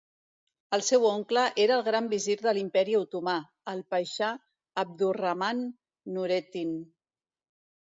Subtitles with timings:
[0.77, 3.37] El seu oncle era el gran visir de l'imperi otomà,
[3.77, 4.33] el paixà
[4.87, 5.67] Abdurrahman
[6.19, 6.79] Nurettin.